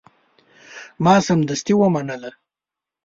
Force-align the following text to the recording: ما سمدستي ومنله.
ما 1.05 1.15
سمدستي 1.27 1.73
ومنله. 1.81 2.31